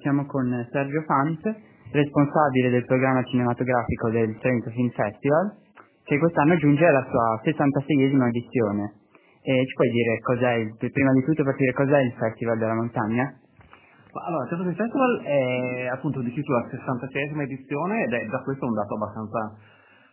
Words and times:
Siamo 0.00 0.24
con 0.24 0.48
Sergio 0.72 1.02
Fant, 1.02 1.44
responsabile 1.92 2.70
del 2.70 2.86
programma 2.86 3.22
cinematografico 3.24 4.08
del 4.08 4.38
Trento 4.38 4.70
Film 4.70 4.88
Festival, 4.90 5.56
che 6.04 6.18
quest'anno 6.18 6.56
giunge 6.56 6.86
alla 6.86 7.04
sua 7.04 7.38
66esima 7.44 8.28
edizione. 8.28 8.94
E 9.42 9.66
ci 9.66 9.74
puoi 9.74 9.90
dire 9.90 10.18
cos'è, 10.20 10.52
il, 10.54 10.74
prima 10.90 11.12
di 11.12 11.22
tutto 11.24 11.44
per 11.44 11.54
dire 11.54 11.72
cos'è 11.72 11.98
il 12.00 12.12
Festival 12.12 12.56
della 12.56 12.74
Montagna? 12.74 13.28
Allora, 14.24 14.42
il 14.44 14.48
Trento 14.48 14.64
Film 14.64 14.76
Festival 14.76 15.20
è 15.20 15.86
appunto 15.92 16.20
di 16.22 16.32
la 16.34 16.64
66esima 16.64 17.42
edizione 17.42 18.04
ed 18.04 18.12
è 18.14 18.26
già 18.26 18.40
questo 18.40 18.64
un 18.64 18.72
dato 18.72 18.94
abbastanza 18.94 19.52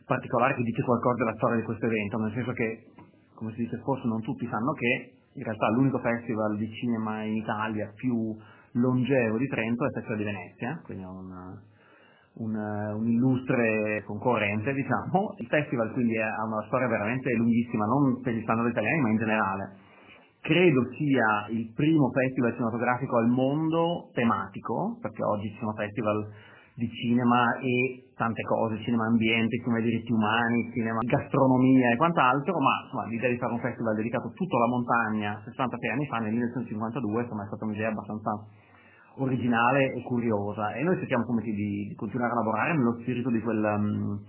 particolare 0.05 0.54
che 0.55 0.63
dice 0.63 0.83
qualcosa 0.83 1.23
della 1.23 1.35
storia 1.35 1.55
di 1.55 1.63
questo 1.63 1.85
evento, 1.85 2.17
nel 2.17 2.33
senso 2.33 2.51
che, 2.51 2.91
come 3.35 3.51
si 3.51 3.63
dice 3.63 3.79
forse 3.85 4.05
non 4.05 4.19
tutti 4.19 4.45
sanno 4.47 4.73
che 4.73 5.15
in 5.31 5.43
realtà 5.43 5.69
l'unico 5.69 5.99
festival 5.99 6.57
di 6.57 6.67
cinema 6.73 7.23
in 7.23 7.35
Italia 7.35 7.89
più 7.95 8.35
longevo 8.79 9.37
di 9.37 9.47
Trento 9.47 9.83
è 9.83 9.87
il 9.87 9.93
Festival 9.93 10.17
di 10.17 10.23
Venezia, 10.23 10.81
quindi 10.83 11.03
è 11.03 11.07
un, 11.07 11.31
un, 12.35 12.55
un, 12.55 13.07
illustre 13.07 14.04
concorrente, 14.05 14.73
diciamo. 14.73 15.35
Il 15.37 15.47
festival 15.47 15.91
quindi 15.93 16.18
ha 16.18 16.43
una 16.45 16.63
storia 16.68 16.87
veramente 16.87 17.33
lunghissima, 17.33 17.85
non 17.85 18.21
per 18.21 18.33
gli 18.33 18.41
standard 18.41 18.69
italiani, 18.69 19.01
ma 19.01 19.09
in 19.09 19.18
generale. 19.18 19.75
Credo 20.41 20.87
sia 20.93 21.47
il 21.49 21.73
primo 21.73 22.09
festival 22.11 22.54
cinematografico 22.54 23.18
al 23.18 23.27
mondo 23.27 24.09
tematico, 24.13 24.97
perché 25.01 25.23
oggi 25.23 25.49
ci 25.49 25.57
sono 25.59 25.73
festival 25.73 26.32
di 26.77 26.87
cinema 26.91 27.57
e 27.57 28.13
tante 28.15 28.43
cose, 28.43 28.77
cinema 28.83 29.07
ambiente, 29.07 29.57
cinema 29.57 29.82
diritti 29.82 30.11
umani, 30.11 30.69
cinema 30.73 30.99
gastronomia 31.01 31.91
e 31.91 31.97
quant'altro, 31.97 32.53
ma 32.59 32.83
insomma, 32.83 33.05
l'idea 33.07 33.30
di 33.31 33.38
fare 33.38 33.53
un 33.53 33.59
festival 33.59 33.95
dedicato 33.95 34.30
tutto 34.33 34.55
alla 34.57 34.67
montagna 34.67 35.41
66 35.44 35.89
anni 35.89 36.05
fa, 36.05 36.17
nel 36.17 36.33
1952, 36.33 37.21
insomma, 37.23 37.44
è 37.44 37.47
stata 37.47 37.66
un'idea 37.66 37.89
abbastanza 37.89 38.30
originale 39.17 39.94
e 39.94 40.02
curiosa 40.03 40.73
e 40.73 40.83
noi 40.83 40.97
cerchiamo 40.97 41.25
come 41.25 41.41
di, 41.41 41.53
di 41.53 41.95
continuare 41.95 42.31
a 42.31 42.35
lavorare 42.35 42.73
nello 42.73 42.97
spirito 43.02 43.30
di, 43.30 43.41
quel, 43.41 43.63
um, 43.63 44.19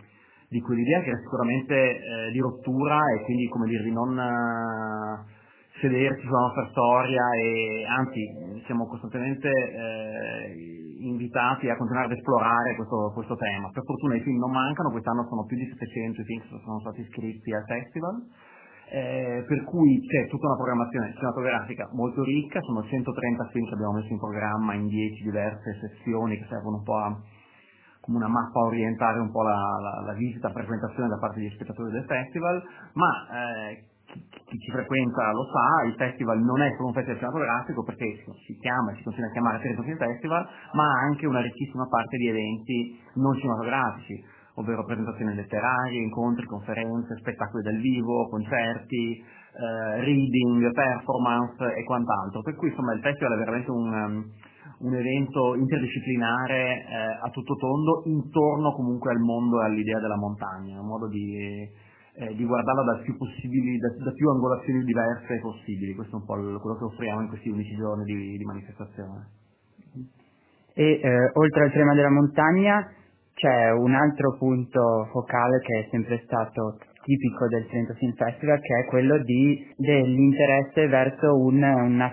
di 0.49 0.61
quell'idea 0.61 1.01
che 1.01 1.11
era 1.11 1.19
sicuramente 1.19 1.75
eh, 1.75 2.31
di 2.33 2.39
rottura 2.39 2.99
e 3.17 3.25
quindi 3.25 3.49
come 3.49 3.67
dire 3.67 3.83
di 3.83 3.93
non 3.93 4.17
uh, 4.17 5.37
sederci 5.81 6.27
sulla 6.27 6.41
nostra 6.41 6.67
storia 6.71 7.23
e 7.41 7.85
anzi 7.87 8.63
siamo 8.67 8.87
costantemente 8.87 9.49
eh, 9.49 10.97
invitati 11.01 11.69
a 11.71 11.77
continuare 11.77 12.07
ad 12.07 12.13
esplorare 12.13 12.75
questo, 12.75 13.13
questo, 13.15 13.37
tema. 13.37 13.71
Per 13.71 13.85
fortuna 13.85 14.17
i 14.17 14.21
film 14.21 14.39
non 14.39 14.51
mancano, 14.51 14.91
quest'anno 14.91 15.25
sono 15.29 15.45
più 15.45 15.57
di 15.57 15.67
700 15.67 16.21
i 16.21 16.25
film 16.25 16.41
che 16.41 16.61
sono 16.65 16.81
stati 16.81 17.01
iscritti 17.01 17.55
al 17.55 17.65
festival 17.65 18.27
eh, 18.91 19.45
per 19.47 19.65
cui 19.65 20.01
c'è 20.07 20.27
tutta 20.29 20.47
una 20.47 20.57
programmazione 20.57 21.13
cinematografica 21.15 21.89
molto 21.93 22.23
ricca, 22.25 22.61
sono 22.63 22.83
130 22.83 23.49
film 23.53 23.67
che 23.67 23.75
abbiamo 23.75 23.93
messo 23.93 24.13
in 24.13 24.19
programma 24.19 24.75
in 24.75 24.87
10 24.87 25.23
diverse 25.23 25.79
sezioni 25.81 26.39
che 26.39 26.47
servono 26.49 26.79
un 26.79 26.83
po' 26.83 26.97
a, 26.97 27.21
come 28.01 28.17
una 28.17 28.29
mappa 28.29 28.61
a 28.61 28.65
orientare 28.65 29.21
un 29.21 29.31
po' 29.31 29.43
la, 29.43 29.57
la, 29.57 30.03
la 30.07 30.13
visita, 30.15 30.49
la 30.49 30.55
frequentazione 30.55 31.09
da 31.09 31.19
parte 31.19 31.41
degli 31.41 31.53
spettatori 31.53 31.93
del 31.93 32.05
festival, 32.05 32.63
ma 32.95 33.11
eh, 33.29 33.85
chi, 34.09 34.59
ci 34.59 34.71
frequenta 34.71 35.33
lo 35.33 35.45
sa, 35.53 35.85
il 35.85 35.95
festival 35.95 36.41
non 36.41 36.63
è 36.63 36.73
solo 36.77 36.89
un 36.89 36.95
festival 36.95 37.19
cinematografico 37.19 37.83
perché 37.85 38.25
si 38.47 38.57
chiama 38.57 38.93
e 38.93 38.97
si 38.97 39.03
continua 39.03 39.29
a 39.29 39.33
chiamare 39.33 39.59
Trento 39.61 39.83
Film 39.83 39.99
Festival, 39.99 40.49
ma 40.73 40.85
ha 40.85 41.01
anche 41.05 41.27
una 41.27 41.43
ricchissima 41.43 41.87
parte 41.87 42.17
di 42.17 42.29
eventi 42.29 43.01
non 43.15 43.37
cinematografici 43.37 44.37
ovvero 44.59 44.85
presentazioni 44.85 45.35
letterarie, 45.35 46.03
incontri, 46.03 46.45
conferenze, 46.47 47.17
spettacoli 47.19 47.63
dal 47.63 47.79
vivo, 47.79 48.29
concerti, 48.29 49.23
eh, 49.23 50.01
reading, 50.03 50.73
performance 50.73 51.75
e 51.75 51.85
quant'altro. 51.85 52.43
Per 52.43 52.55
cui 52.57 52.69
insomma 52.69 52.93
il 52.95 53.01
festival 53.01 53.35
è 53.35 53.39
veramente 53.39 53.71
un, 53.71 53.93
um, 53.93 54.31
un 54.79 54.95
evento 54.95 55.55
interdisciplinare 55.55 56.59
eh, 56.59 57.19
a 57.23 57.31
tutto 57.31 57.55
tondo 57.55 58.03
intorno 58.07 58.73
comunque 58.75 59.13
al 59.13 59.21
mondo 59.21 59.63
e 59.63 59.67
all'idea 59.67 60.01
della 60.01 60.17
montagna, 60.17 60.81
un 60.81 60.87
modo 60.87 61.09
di, 61.09 61.39
eh, 62.19 62.35
di 62.35 62.45
guardarla 62.45 62.83
da 62.83 62.99
più, 63.03 63.17
da, 63.17 64.05
da 64.05 64.13
più, 64.13 64.29
angolazioni 64.29 64.83
diverse 64.83 65.39
possibili. 65.41 65.95
Questo 65.95 66.17
è 66.17 66.19
un 66.19 66.27
po' 66.27 66.35
quello 66.35 66.77
che 66.77 66.85
offriamo 66.85 67.23
in 67.23 67.29
questi 67.29 67.49
11 67.49 67.77
giorni 67.77 68.05
di, 68.05 68.37
di 68.37 68.45
manifestazione. 68.45 69.27
E 70.75 71.01
eh, 71.03 71.31
oltre 71.35 71.65
al 71.65 71.73
tema 71.73 71.95
della 71.95 72.11
montagna, 72.11 72.87
c'è 73.39 73.71
un 73.71 73.95
altro 73.95 74.37
punto 74.37 75.07
focale 75.13 75.61
che 75.61 75.79
è 75.79 75.89
sempre 75.91 76.21
stato 76.25 76.79
tipico 77.05 77.47
del 77.47 77.67
Trento 77.69 77.95
Film 77.95 78.13
Festival 78.15 78.59
che 78.61 78.81
è 78.81 78.85
quello 78.87 79.17
di, 79.23 79.65
dell'interesse 79.77 80.89
verso 80.89 81.39
un, 81.39 81.63
un 81.63 82.11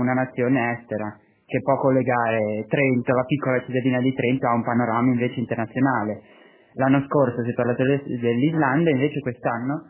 una 0.00 0.12
nazione 0.12 0.78
estera 0.78 1.16
che 1.46 1.60
può 1.62 1.76
collegare 1.78 2.66
Trento, 2.68 3.14
la 3.14 3.24
piccola 3.24 3.62
cittadina 3.62 4.00
di 4.00 4.12
Trento 4.12 4.48
a 4.48 4.54
un 4.54 4.64
panorama 4.64 5.12
invece 5.12 5.38
internazionale. 5.38 6.22
L'anno 6.74 7.02
scorso 7.06 7.42
si 7.42 7.50
è 7.50 7.54
parlato 7.54 7.84
dell'Islanda, 7.84 8.90
invece 8.90 9.20
quest'anno 9.20 9.86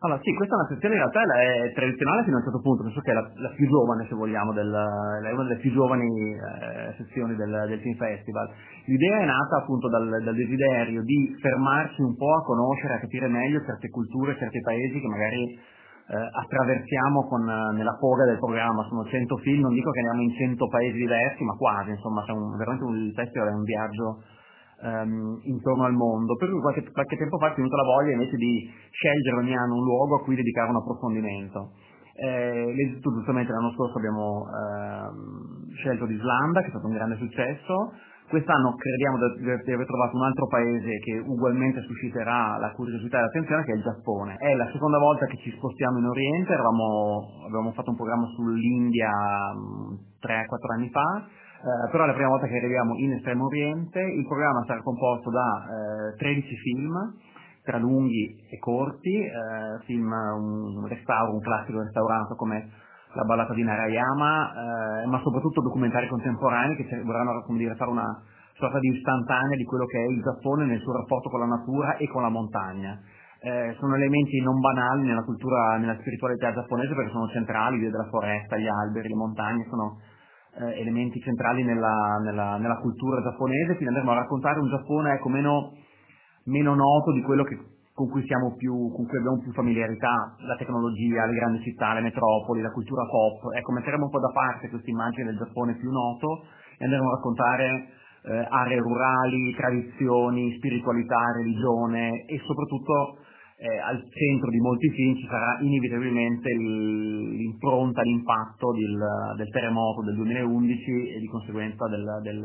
allora 0.00 0.20
sì, 0.22 0.32
questa 0.34 0.54
è 0.54 0.58
una 0.58 0.68
sezione 0.68 0.94
in 0.94 1.00
realtà 1.00 1.20
è 1.42 1.72
tradizionale 1.74 2.22
fino 2.22 2.36
a 2.36 2.38
un 2.38 2.44
certo 2.44 2.60
punto, 2.60 2.82
penso 2.84 3.00
che 3.00 3.10
è 3.10 3.14
la, 3.14 3.26
la 3.34 3.50
più 3.50 3.66
giovane 3.66 4.06
se 4.06 4.14
vogliamo, 4.14 4.52
del, 4.52 4.70
è 4.70 5.32
una 5.32 5.42
delle 5.42 5.58
più 5.58 5.72
giovani 5.72 6.06
eh, 6.06 6.94
sezioni 6.96 7.34
del, 7.34 7.50
del, 7.66 7.80
Film 7.80 7.96
Festival. 7.96 8.48
L'idea 8.86 9.18
è 9.18 9.24
nata 9.24 9.56
appunto 9.58 9.88
dal, 9.88 10.22
dal, 10.22 10.34
desiderio 10.34 11.02
di 11.02 11.34
fermarsi 11.40 12.00
un 12.02 12.14
po' 12.14 12.32
a 12.32 12.44
conoscere, 12.44 12.94
a 12.94 13.00
capire 13.00 13.26
meglio 13.26 13.64
certe 13.64 13.90
culture, 13.90 14.36
certi 14.38 14.60
paesi 14.60 15.00
che 15.00 15.08
magari 15.08 15.58
eh, 16.08 16.14
attraversiamo 16.14 17.26
con, 17.26 17.42
nella 17.42 17.96
foga 17.98 18.24
del 18.24 18.38
programma, 18.38 18.86
sono 18.88 19.04
100 19.04 19.36
film, 19.38 19.62
non 19.62 19.74
dico 19.74 19.90
che 19.90 19.98
andiamo 19.98 20.22
in 20.22 20.32
100 20.36 20.66
paesi 20.68 20.96
diversi, 20.96 21.42
ma 21.42 21.54
quasi, 21.54 21.90
insomma, 21.90 22.24
è 22.24 22.30
un, 22.30 22.56
veramente 22.56 22.84
un, 22.84 23.12
festival 23.14 23.48
è 23.48 23.52
un 23.52 23.64
viaggio 23.64 24.22
um, 24.82 25.40
intorno 25.44 25.84
al 25.84 25.92
mondo, 25.92 26.36
per 26.36 26.50
cui 26.50 26.60
qualche, 26.60 26.90
qualche 26.90 27.16
tempo 27.16 27.38
fa 27.38 27.52
è 27.52 27.56
venuta 27.56 27.76
la 27.76 27.84
voglia 27.84 28.12
invece 28.12 28.36
di 28.36 28.70
scegliere 28.90 29.36
ogni 29.36 29.56
anno 29.56 29.74
un 29.74 29.84
luogo 29.84 30.16
a 30.16 30.22
cui 30.22 30.36
dedicare 30.36 30.70
un 30.70 30.76
approfondimento. 30.76 31.72
Eh, 32.20 32.98
giustamente 33.00 33.52
l'anno 33.52 33.70
scorso 33.72 33.98
abbiamo 33.98 34.46
ehm, 34.50 35.70
scelto 35.76 36.04
l'Islanda, 36.04 36.60
che 36.60 36.66
è 36.66 36.70
stato 36.70 36.86
un 36.86 36.94
grande 36.94 37.16
successo, 37.16 37.92
quest'anno 38.28 38.74
crediamo 38.74 39.16
di 39.64 39.72
aver 39.72 39.86
trovato 39.86 40.16
un 40.16 40.24
altro 40.24 40.46
paese 40.48 40.98
che 40.98 41.22
ugualmente 41.24 41.80
susciterà 41.82 42.58
la 42.58 42.72
curiosità 42.72 43.18
e 43.18 43.20
l'attenzione, 43.22 43.64
che 43.64 43.72
è 43.72 43.76
il 43.76 43.82
Giappone. 43.82 44.36
È 44.36 44.54
la 44.54 44.68
seconda 44.72 44.98
volta 44.98 45.26
che 45.26 45.36
ci 45.38 45.50
spostiamo 45.52 45.98
in 45.98 46.06
Oriente, 46.06 46.52
eravamo, 46.52 47.44
avevamo 47.46 47.72
fatto 47.72 47.90
un 47.90 47.96
programma 47.96 48.26
sull'India 48.34 49.10
3-4 50.20 50.74
anni 50.74 50.90
fa, 50.90 51.26
eh, 51.58 51.90
però 51.90 52.04
è 52.04 52.06
la 52.06 52.14
prima 52.14 52.28
volta 52.28 52.46
che 52.46 52.56
arriviamo 52.56 52.94
in 52.98 53.12
Estremo 53.12 53.46
Oriente, 53.46 54.00
il 54.00 54.26
programma 54.26 54.62
sarà 54.64 54.80
composto 54.82 55.28
da 55.30 56.12
eh, 56.14 56.16
13 56.16 56.56
film, 56.56 56.94
tra 57.64 57.78
lunghi 57.78 58.46
e 58.48 58.58
corti, 58.58 59.18
eh, 59.18 59.30
film, 59.84 60.08
un 60.08 60.86
restauro, 60.86 61.34
un 61.34 61.40
classico 61.40 61.80
restaurato 61.82 62.34
come 62.36 62.70
La 63.14 63.24
ballata 63.24 63.54
di 63.54 63.64
Narayama, 63.64 65.02
eh, 65.02 65.06
ma 65.06 65.18
soprattutto 65.20 65.60
documentari 65.62 66.06
contemporanei 66.06 66.76
che 66.76 67.02
vorranno 67.02 67.44
dire, 67.56 67.74
fare 67.74 67.90
una 67.90 68.22
sorta 68.54 68.78
di 68.78 68.88
istantanea 68.88 69.56
di 69.56 69.64
quello 69.64 69.86
che 69.86 69.98
è 69.98 70.06
il 70.06 70.22
Giappone 70.22 70.66
nel 70.66 70.80
suo 70.80 70.92
rapporto 70.92 71.28
con 71.28 71.40
la 71.40 71.46
natura 71.46 71.96
e 71.96 72.06
con 72.06 72.22
la 72.22 72.28
montagna. 72.28 73.00
Eh, 73.40 73.74
sono 73.78 73.94
elementi 73.94 74.40
non 74.40 74.60
banali 74.60 75.06
nella 75.06 75.22
cultura, 75.22 75.76
nella 75.78 75.96
spiritualità 75.98 76.52
giapponese 76.52 76.94
perché 76.94 77.10
sono 77.10 77.28
centrali, 77.28 77.76
l'idea 77.76 77.90
della 77.90 78.10
foresta, 78.10 78.56
gli 78.56 78.66
alberi, 78.66 79.08
le 79.08 79.14
montagne, 79.14 79.66
sono 79.68 79.96
eh, 80.58 80.80
elementi 80.80 81.20
centrali 81.20 81.62
nella, 81.62 82.18
nella, 82.22 82.56
nella, 82.56 82.78
cultura 82.78 83.22
giapponese, 83.22 83.76
quindi 83.76 83.94
andremo 83.94 84.10
a 84.10 84.22
raccontare 84.22 84.58
un 84.58 84.68
Giappone 84.68 85.12
ecco, 85.14 85.28
meno, 85.28 85.72
meno 86.44 86.74
noto 86.74 87.12
di 87.12 87.22
quello 87.22 87.44
che, 87.44 87.56
con, 87.94 88.08
cui 88.08 88.24
più, 88.56 88.92
con 88.92 89.06
cui 89.06 89.18
abbiamo 89.18 89.38
più 89.38 89.52
familiarità, 89.52 90.34
la 90.40 90.56
tecnologia, 90.56 91.26
le 91.26 91.34
grandi 91.34 91.62
città, 91.62 91.94
le 91.94 92.00
metropoli, 92.00 92.62
la 92.62 92.72
cultura 92.72 93.04
pop. 93.06 93.52
Ecco, 93.54 93.72
metteremo 93.72 94.04
un 94.04 94.10
po' 94.10 94.20
da 94.20 94.30
parte 94.32 94.68
questa 94.68 94.90
immagine 94.90 95.26
del 95.26 95.38
Giappone 95.38 95.76
più 95.76 95.90
noto 95.90 96.44
e 96.76 96.84
andremo 96.84 97.08
a 97.08 97.14
raccontare 97.14 97.88
eh, 98.22 98.46
aree 98.48 98.78
rurali, 98.78 99.54
tradizioni, 99.54 100.56
spiritualità, 100.56 101.32
religione 101.36 102.24
e 102.26 102.40
soprattutto 102.44 103.18
eh, 103.60 103.78
al 103.80 103.98
centro 104.08 104.50
di 104.50 104.60
molti 104.60 104.88
film 104.90 105.16
ci 105.16 105.26
sarà 105.26 105.58
inevitabilmente 105.58 106.48
l'impronta, 106.54 108.02
l'impatto 108.02 108.70
del, 108.70 109.34
del, 109.36 109.50
terremoto 109.50 110.02
del 110.04 110.14
2011 110.14 111.16
e 111.16 111.18
di 111.18 111.26
conseguenza 111.26 111.88
del, 111.88 112.06
del, 112.22 112.40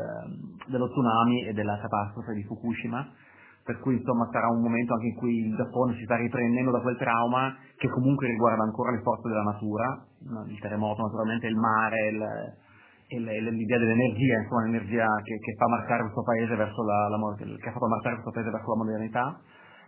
dello 0.66 0.90
tsunami 0.90 1.46
e 1.46 1.54
della 1.54 1.78
catastrofe 1.78 2.34
di 2.34 2.42
Fukushima, 2.44 3.08
per 3.64 3.78
cui 3.80 3.94
insomma 3.98 4.28
sarà 4.32 4.48
un 4.48 4.62
momento 4.62 4.94
anche 4.94 5.06
in 5.06 5.16
cui 5.16 5.38
il 5.46 5.56
Giappone 5.56 5.94
si 5.98 6.04
sta 6.04 6.16
riprendendo 6.16 6.72
da 6.72 6.82
quel 6.82 6.98
trauma 6.98 7.56
che 7.78 7.90
comunque 7.90 8.26
riguarda 8.26 8.64
ancora 8.64 8.90
le 8.90 9.02
forze 9.04 9.30
della 9.30 9.44
natura, 9.44 10.04
il 10.48 10.60
terremoto 10.60 11.04
naturalmente, 11.04 11.46
il 11.46 11.56
mare, 11.56 12.08
il, 12.10 13.24
l'idea 13.24 13.78
dell'energia, 13.78 14.42
insomma 14.42 14.64
l'energia 14.66 15.06
che, 15.22 15.38
che, 15.38 15.54
fa 15.60 15.68
marcare 15.68 16.02
questo 16.02 16.24
paese 16.24 16.56
verso 16.56 16.82
la, 16.82 17.08
la, 17.08 17.36
che 17.38 17.70
ha 17.70 17.72
fatto 17.72 17.88
marcare 17.88 18.16
questo 18.16 18.32
paese 18.32 18.50
verso 18.50 18.70
la 18.70 18.84
modernità 18.84 19.40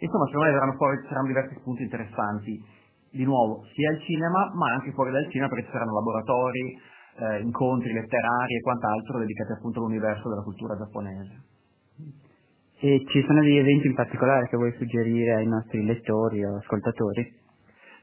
Insomma, 0.06 0.26
secondo 0.26 0.46
me 0.46 0.54
verranno 0.54 0.78
fuori, 0.78 1.02
ci 1.02 1.08
saranno 1.08 1.28
diversi 1.28 1.56
spunti 1.60 1.82
interessanti, 1.84 2.62
di 3.12 3.24
nuovo, 3.24 3.64
sia 3.74 3.90
al 3.90 4.00
cinema, 4.02 4.52
ma 4.54 4.74
anche 4.74 4.92
fuori 4.92 5.12
dal 5.12 5.28
cinema, 5.30 5.50
perché 5.50 5.66
ci 5.66 5.72
saranno 5.72 5.94
laboratori, 5.94 6.78
eh, 7.18 7.40
incontri 7.42 7.94
letterari 7.94 8.56
e 8.56 8.62
quant'altro 8.62 9.20
dedicati 9.20 9.54
appunto 9.54 9.80
all'universo 9.80 10.30
della 10.30 10.44
cultura 10.44 10.78
giapponese. 10.78 11.44
E 12.78 13.04
ci 13.08 13.24
sono 13.26 13.42
degli 13.42 13.58
eventi 13.58 13.88
in 13.88 13.96
particolare 13.96 14.48
che 14.48 14.58
vuoi 14.58 14.74
suggerire 14.74 15.36
ai 15.36 15.48
nostri 15.48 15.84
lettori 15.86 16.44
o 16.44 16.58
ascoltatori? 16.58 17.24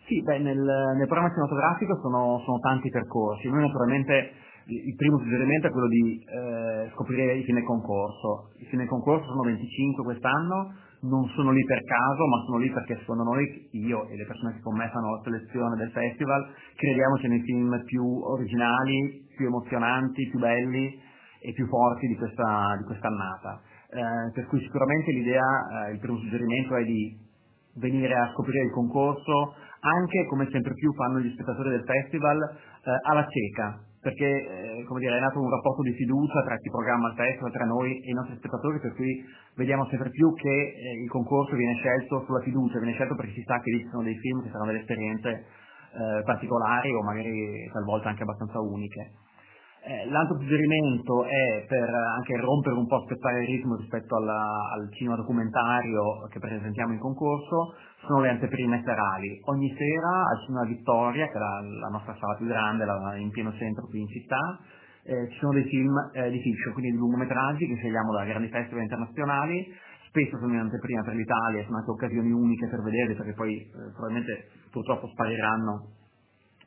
Sì, 0.07 0.23
beh, 0.23 0.39
nel, 0.39 0.59
nel 0.59 1.07
programma 1.07 1.29
cinematografico 1.29 2.01
sono, 2.01 2.41
sono 2.45 2.59
tanti 2.59 2.89
percorsi. 2.89 3.49
Noi 3.49 3.61
naturalmente 3.61 4.33
il 4.67 4.95
primo 4.97 5.19
suggerimento 5.19 5.67
è 5.67 5.71
quello 5.71 5.89
di 5.89 6.25
eh, 6.25 6.91
scoprire 6.95 7.37
i 7.37 7.45
fine 7.45 7.63
concorso. 7.63 8.51
I 8.59 8.65
fine 8.67 8.87
concorso 8.87 9.27
sono 9.27 9.43
25 9.43 10.05
quest'anno, 10.05 10.73
non 11.03 11.27
sono 11.35 11.51
lì 11.51 11.65
per 11.65 11.83
caso, 11.83 12.27
ma 12.27 12.45
sono 12.47 12.59
lì 12.59 12.71
perché 12.71 12.97
secondo 12.99 13.25
noi, 13.25 13.69
io 13.73 14.07
e 14.09 14.17
le 14.17 14.27
persone 14.27 14.55
che 14.55 14.61
con 14.61 14.77
me 14.77 14.89
fanno 14.93 15.17
la 15.17 15.23
selezione 15.25 15.77
del 15.77 15.91
festival, 15.91 16.55
crediamo 16.77 17.17
che 17.17 17.29
nei 17.29 17.43
film 17.43 17.83
più 17.85 18.05
originali, 18.05 19.27
più 19.37 19.47
emozionanti, 19.47 20.29
più 20.29 20.39
belli 20.39 21.01
e 21.41 21.53
più 21.53 21.67
forti 21.67 22.07
di, 22.07 22.17
questa, 22.17 22.77
di 22.79 22.85
quest'annata. 22.85 23.61
Eh, 23.91 24.33
per 24.33 24.47
cui 24.47 24.61
sicuramente 24.61 25.11
l'idea, 25.11 25.89
eh, 25.89 25.93
il 25.93 25.99
primo 25.99 26.19
suggerimento 26.19 26.77
è 26.77 26.85
di 26.85 27.19
venire 27.77 28.15
a 28.15 28.31
scoprire 28.33 28.65
il 28.65 28.73
concorso, 28.73 29.55
anche 29.81 30.25
come 30.27 30.49
sempre 30.51 30.73
più 30.75 30.93
fanno 30.93 31.19
gli 31.19 31.33
spettatori 31.33 31.71
del 31.71 31.85
festival, 31.85 32.39
eh, 32.39 32.91
alla 33.11 33.27
cieca, 33.27 33.81
perché 34.03 34.27
eh, 34.27 34.85
come 34.85 34.99
dire, 34.99 35.17
è 35.17 35.21
nato 35.21 35.41
un 35.41 35.49
rapporto 35.49 35.83
di 35.83 35.93
fiducia 35.93 36.43
tra 36.43 36.57
chi 36.59 36.69
programma 36.71 37.09
il 37.09 37.15
festival, 37.15 37.53
tra 37.53 37.65
noi 37.65 38.03
e 38.03 38.11
i 38.11 38.13
nostri 38.13 38.35
spettatori, 38.37 38.81
per 38.81 38.95
cui 38.95 39.25
vediamo 39.55 39.87
sempre 39.87 40.11
più 40.11 40.35
che 40.35 40.51
eh, 40.51 41.03
il 41.03 41.09
concorso 41.09 41.55
viene 41.55 41.75
scelto 41.75 42.25
sulla 42.27 42.41
fiducia, 42.41 42.79
viene 42.81 42.95
scelto 42.95 43.15
perché 43.15 43.33
si 43.33 43.43
sa 43.47 43.61
che 43.61 43.87
sono 43.91 44.03
dei 44.03 44.19
film 44.19 44.43
che 44.43 44.49
saranno 44.49 44.67
delle 44.67 44.81
esperienze 44.81 45.31
eh, 45.31 46.23
particolari 46.25 46.91
o 46.93 47.03
magari 47.03 47.71
talvolta 47.73 48.09
anche 48.09 48.25
abbastanza 48.25 48.59
uniche. 48.59 49.22
Eh, 49.85 50.09
l'altro 50.11 50.39
suggerimento 50.39 51.25
è 51.25 51.67
per 51.67 51.91
anche 51.91 52.37
rompere 52.37 52.77
un 52.77 52.87
po' 52.87 53.03
spezzare 53.03 53.43
il 53.43 53.49
ritmo 53.49 53.75
rispetto 53.75 54.15
alla, 54.15 54.71
al 54.75 54.89
cinema 54.95 55.17
documentario 55.17 56.23
che 56.31 56.39
presentiamo 56.39 56.93
in 56.93 57.01
concorso, 57.01 57.75
sono 58.07 58.21
le 58.21 58.31
anteprime 58.31 58.81
serali. 58.85 59.41
Ogni 59.47 59.75
sera 59.77 60.23
al 60.31 60.39
Cinema 60.47 60.65
Vittoria, 60.67 61.27
che 61.27 61.35
è 61.35 61.39
la, 61.39 61.61
la 61.81 61.89
nostra 61.89 62.15
sala 62.15 62.37
più 62.37 62.47
grande, 62.47 62.85
la, 62.85 63.17
in 63.17 63.31
pieno 63.31 63.53
centro 63.55 63.89
qui 63.89 64.01
in 64.03 64.07
città, 64.07 64.61
eh, 65.03 65.29
ci 65.31 65.39
sono 65.39 65.53
dei 65.55 65.65
film 65.65 65.93
eh, 66.15 66.31
di 66.31 66.39
fiction, 66.39 66.73
quindi 66.75 66.93
di 66.93 66.99
lungometraggi 66.99 67.67
che 67.67 67.75
scegliamo 67.75 68.13
da 68.13 68.25
grandi 68.25 68.49
festival 68.51 68.83
internazionali, 68.85 69.67
spesso 70.07 70.39
sono 70.39 70.53
in 70.53 70.61
anteprima 70.61 71.03
per 71.03 71.15
l'Italia, 71.15 71.65
sono 71.65 71.79
anche 71.79 71.91
occasioni 71.91 72.31
uniche 72.31 72.69
per 72.69 72.83
vederli 72.83 73.17
perché 73.17 73.35
poi 73.35 73.57
eh, 73.59 73.91
probabilmente 73.97 74.47
purtroppo 74.71 75.09
spariranno 75.09 76.02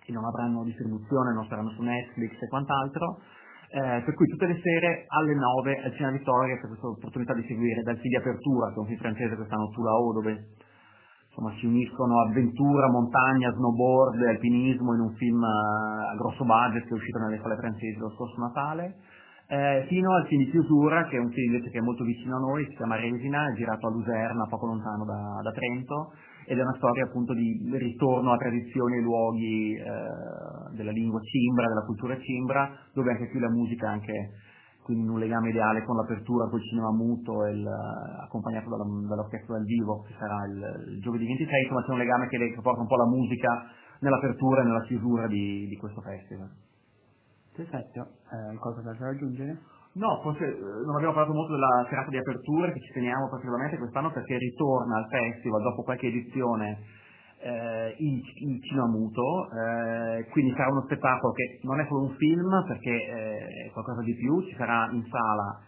che 0.06 0.14
non 0.14 0.24
avranno 0.24 0.64
distribuzione, 0.64 1.34
non 1.34 1.48
saranno 1.50 1.70
su 1.72 1.82
Netflix 1.82 2.40
e 2.40 2.48
quant'altro. 2.48 3.20
Eh, 3.68 4.04
per 4.06 4.14
cui 4.14 4.28
tutte 4.28 4.46
le 4.46 4.60
sere 4.62 5.06
alle 5.08 5.34
9 5.34 5.82
al 5.84 5.92
Cinema 5.94 6.12
Vittoria 6.12 6.56
c'è 6.56 6.68
questa 6.68 6.88
opportunità 6.88 7.34
di 7.34 7.44
seguire 7.48 7.82
dal 7.82 7.98
film 7.98 8.10
di 8.10 8.16
apertura, 8.16 8.70
che 8.70 8.76
è 8.76 8.80
un 8.80 8.86
film 8.86 9.00
francese 9.00 9.36
quest'anno 9.36 9.70
Tulao, 9.70 10.14
dove 10.14 10.46
insomma, 11.28 11.52
si 11.58 11.66
uniscono 11.66 12.22
avventura, 12.22 12.90
montagna, 12.90 13.52
snowboard, 13.52 14.22
alpinismo 14.22 14.94
in 14.94 15.02
un 15.02 15.14
film 15.16 15.44
a 15.44 16.16
grosso 16.16 16.46
budget 16.46 16.84
che 16.84 16.90
è 16.90 16.94
uscito 16.94 17.18
nelle 17.20 17.40
sale 17.42 17.58
francesi 17.58 17.98
lo 17.98 18.12
scorso 18.12 18.40
Natale, 18.40 18.96
eh, 19.48 19.86
fino 19.88 20.14
al 20.14 20.26
film 20.28 20.44
di 20.44 20.50
chiusura, 20.52 21.06
che 21.06 21.18
è 21.18 21.20
un 21.20 21.30
film 21.30 21.54
invece 21.54 21.70
che 21.72 21.80
è 21.80 21.82
molto 21.82 22.04
vicino 22.04 22.38
a 22.38 22.40
noi, 22.40 22.66
si 22.70 22.76
chiama 22.76 22.96
Resina, 22.96 23.50
è 23.50 23.54
girato 23.56 23.88
a 23.88 23.92
Luserna, 23.92 24.48
poco 24.48 24.68
lontano 24.68 25.06
da, 25.06 25.42
da 25.44 25.52
Trento, 25.52 26.14
ed 26.46 26.58
è 26.58 26.62
una 26.62 26.76
storia 26.76 27.06
appunto 27.06 27.34
di 27.34 27.60
ritorno 27.74 28.32
a 28.32 28.38
tradizioni 28.38 28.98
e 28.98 29.02
luoghi 29.02 29.74
eh, 29.74 30.76
della 30.76 30.92
lingua 30.92 31.20
cimbra, 31.22 31.68
della 31.68 31.86
cultura 31.86 32.20
cimbra, 32.20 32.78
dove 32.94 33.12
anche 33.12 33.30
qui 33.30 33.40
la 33.40 33.50
musica 33.50 33.88
è 33.88 33.92
anche 33.92 34.32
quindi 34.86 35.08
un 35.08 35.18
legame 35.18 35.50
ideale 35.50 35.84
con 35.84 35.96
l'apertura 35.96 36.48
col 36.48 36.62
cinema 36.62 36.92
muto 36.92 37.44
e 37.46 37.54
il, 37.54 37.68
accompagnato 38.22 38.70
dalla, 38.70 38.86
dall'orchestra 39.08 39.58
dal 39.58 39.66
vivo 39.66 40.04
che 40.04 40.14
sarà 40.14 40.46
il, 40.46 40.94
il 40.94 41.02
giovedì 41.02 41.26
26, 41.26 41.62
insomma 41.64 41.82
c'è 41.82 41.92
un 41.92 41.98
legame 41.98 42.28
che, 42.28 42.38
che 42.38 42.62
porta 42.62 42.82
un 42.82 42.88
po' 42.88 42.96
la 42.96 43.08
musica 43.08 43.66
nell'apertura 44.00 44.62
e 44.62 44.66
nella 44.66 44.84
chiusura 44.84 45.26
di, 45.26 45.66
di 45.68 45.76
questo 45.78 46.02
festival. 46.02 46.52
Perfetto, 47.56 48.02
eh, 48.30 48.58
qualcosa 48.58 48.92
da 48.92 49.08
aggiungere? 49.08 49.58
No, 49.96 50.20
forse 50.22 50.44
eh, 50.44 50.60
non 50.60 50.96
abbiamo 50.96 51.14
parlato 51.14 51.34
molto 51.34 51.54
della 51.54 51.86
serata 51.88 52.10
di 52.10 52.18
apertura 52.18 52.70
che 52.72 52.82
ci 52.82 52.92
teniamo 52.92 53.30
particolarmente 53.30 53.78
quest'anno 53.78 54.12
perché 54.12 54.38
ritorna 54.38 54.98
al 54.98 55.08
festival 55.08 55.62
dopo 55.62 55.84
qualche 55.84 56.08
edizione 56.08 56.80
eh, 57.40 57.96
il, 58.00 58.20
il 58.20 58.62
cinema 58.64 58.88
muto, 58.88 59.48
eh, 59.52 60.28
quindi 60.32 60.52
sarà 60.52 60.68
uno 60.72 60.84
spettacolo 60.84 61.32
che 61.32 61.60
non 61.64 61.80
è 61.80 61.86
solo 61.88 62.08
un 62.08 62.16
film 62.16 62.66
perché 62.68 62.92
eh, 62.92 63.68
è 63.68 63.72
qualcosa 63.72 64.02
di 64.02 64.14
più, 64.16 64.42
ci 64.44 64.56
sarà 64.56 64.90
in 64.92 65.06
sala 65.08 65.62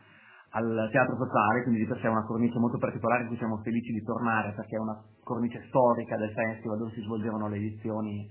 al 0.52 0.90
Teatro 0.92 1.16
Totale, 1.16 1.64
quindi 1.64 1.82
di 1.82 1.88
per 1.88 1.98
sé 2.00 2.08
è 2.08 2.10
una 2.10 2.26
cornice 2.26 2.60
molto 2.60 2.78
particolare 2.80 3.22
in 3.22 3.28
cui 3.28 3.38
siamo 3.38 3.62
felici 3.64 3.94
di 3.94 4.04
tornare 4.04 4.52
perché 4.52 4.76
è 4.76 4.80
una 4.80 5.00
cornice 5.24 5.64
storica 5.68 6.18
del 6.18 6.32
festival 6.32 6.78
dove 6.78 6.92
si 6.92 7.02
svolgevano 7.02 7.48
le 7.48 7.56
edizioni 7.56 8.28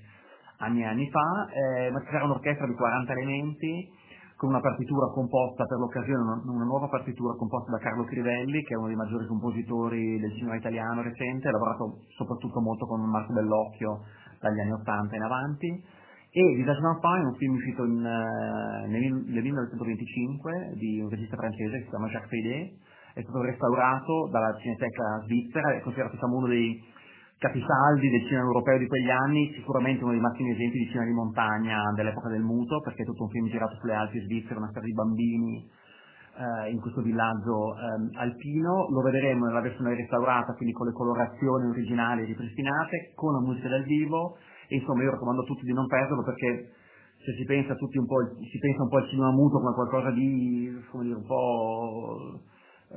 anni 0.58 0.82
e 0.82 0.86
anni 0.86 1.08
fa, 1.08 1.48
eh, 1.48 1.90
ma 1.90 2.00
ci 2.00 2.08
sarà 2.10 2.24
un'orchestra 2.24 2.66
di 2.66 2.74
40 2.74 3.12
elementi 3.12 4.04
con 4.36 4.50
una 4.50 4.60
partitura 4.60 5.06
composta 5.12 5.64
per 5.64 5.78
l'occasione, 5.78 6.20
una, 6.44 6.64
nuova 6.64 6.88
partitura 6.88 7.34
composta 7.34 7.70
da 7.70 7.78
Carlo 7.78 8.04
Crivelli, 8.04 8.62
che 8.62 8.74
è 8.74 8.76
uno 8.76 8.88
dei 8.88 8.96
maggiori 8.96 9.26
compositori 9.26 10.20
del 10.20 10.32
cinema 10.34 10.56
italiano 10.56 11.00
recente, 11.00 11.48
ha 11.48 11.52
lavorato 11.52 12.04
soprattutto 12.16 12.60
molto 12.60 12.86
con 12.86 13.00
Marco 13.08 13.32
Bellocchio 13.32 14.02
dagli 14.38 14.60
anni 14.60 14.72
80 14.72 15.16
in 15.16 15.22
avanti, 15.22 15.84
e 16.30 16.54
Visage 16.54 16.80
d'Enfant 16.80 17.22
è 17.22 17.26
un 17.26 17.34
film 17.36 17.54
uscito 17.54 17.84
in, 17.84 17.96
uh, 17.96 18.90
nel, 18.90 19.00
nel 19.00 19.42
1925 19.42 20.74
di 20.74 21.00
un 21.00 21.08
regista 21.08 21.36
francese 21.36 21.78
che 21.78 21.84
si 21.84 21.88
chiama 21.88 22.08
Jacques 22.08 22.28
Feydet, 22.28 22.76
è 23.14 23.22
stato 23.22 23.40
restaurato 23.40 24.28
dalla 24.30 24.54
Cineteca 24.60 25.22
svizzera, 25.24 25.72
è 25.72 25.80
considerato 25.80 26.12
diciamo, 26.12 26.36
uno 26.36 26.48
dei 26.48 26.84
capisaldi 27.38 28.08
del 28.08 28.26
cinema 28.26 28.46
europeo 28.46 28.78
di 28.78 28.86
quegli 28.86 29.10
anni, 29.10 29.52
sicuramente 29.54 30.02
uno 30.02 30.12
dei 30.12 30.20
massimi 30.20 30.50
esempi 30.52 30.78
di 30.78 30.86
cinema 30.86 31.04
di 31.04 31.12
montagna 31.12 31.92
dell'epoca 31.94 32.28
del 32.28 32.42
muto, 32.42 32.80
perché 32.80 33.02
è 33.02 33.06
tutto 33.06 33.24
un 33.24 33.30
film 33.30 33.48
girato 33.48 33.76
sulle 33.76 33.94
Alpi 33.94 34.20
svizzere, 34.20 34.56
una 34.56 34.70
storia 34.70 34.88
di 34.88 34.94
bambini 34.94 35.68
eh, 36.36 36.70
in 36.70 36.80
questo 36.80 37.02
villaggio 37.02 37.76
eh, 37.76 38.18
alpino, 38.18 38.88
lo 38.88 39.00
vedremo 39.02 39.46
nella 39.46 39.60
versione 39.60 39.94
restaurata, 39.94 40.54
quindi 40.54 40.72
con 40.72 40.86
le 40.86 40.92
colorazioni 40.92 41.68
originali 41.68 42.24
ripristinate, 42.24 43.12
con 43.14 43.32
la 43.34 43.40
musica 43.40 43.68
dal 43.68 43.84
vivo, 43.84 44.38
e 44.68 44.76
insomma 44.76 45.02
io 45.02 45.10
raccomando 45.10 45.42
a 45.42 45.44
tutti 45.44 45.64
di 45.64 45.72
non 45.72 45.86
perderlo 45.86 46.24
perché 46.24 46.72
se 47.22 47.32
si 47.32 47.44
pensa, 47.44 47.74
tutti 47.74 47.98
un 47.98 48.06
po', 48.06 48.16
si 48.40 48.58
pensa 48.58 48.82
un 48.82 48.88
po' 48.88 48.96
al 48.96 49.08
cinema 49.08 49.30
muto 49.32 49.58
come 49.58 49.74
qualcosa 49.74 50.10
di, 50.10 50.72
come 50.90 51.04
dire, 51.04 51.16
un 51.16 51.26
po' 51.26 52.40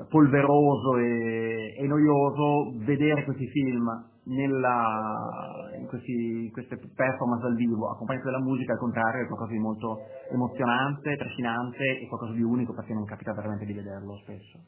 polveroso 0.09 0.97
e, 0.97 1.75
e 1.77 1.87
noioso, 1.87 2.73
vedere 2.85 3.25
questi 3.25 3.47
film 3.47 3.87
nella, 4.29 5.69
in, 5.77 5.87
questi, 5.87 6.45
in, 6.45 6.51
queste 6.51 6.77
performance 6.95 7.43
dal 7.43 7.55
vivo, 7.55 7.89
accompagnate 7.91 8.25
dalla 8.25 8.43
musica, 8.43 8.73
al 8.73 8.79
contrario, 8.79 9.23
è 9.23 9.27
qualcosa 9.27 9.51
di 9.51 9.59
molto 9.59 9.99
emozionante, 10.31 11.15
trascinante 11.17 11.99
e 11.99 12.07
qualcosa 12.07 12.33
di 12.33 12.43
unico 12.43 12.73
perché 12.73 12.93
non 12.93 13.05
capita 13.05 13.33
veramente 13.33 13.65
di 13.65 13.73
vederlo 13.73 14.15
spesso. 14.17 14.57